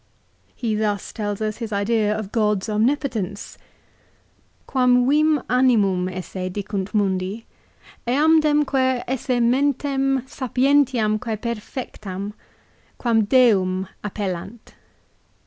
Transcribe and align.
He 0.55 0.73
thus 0.73 1.13
tells 1.13 1.41
us 1.41 1.57
his 1.57 1.71
idea 1.71 2.17
of 2.17 2.31
God's 2.31 2.67
omnipotence." 2.67 3.59
Quam 4.65 5.07
vim 5.07 5.43
animum 5.47 6.09
esse 6.09 6.49
dicunt 6.51 6.95
mundi, 6.95 7.45
eamdemque 8.07 9.03
esse 9.07 9.39
mentem 9.39 10.23
sapientiamque 10.23 11.37
perfectam; 11.37 12.33
quern 12.97 13.25
Deum 13.25 13.87
appellant." 14.03 14.73